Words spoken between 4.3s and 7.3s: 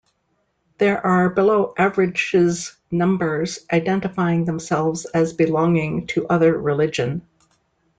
themselves as belonging to other religion.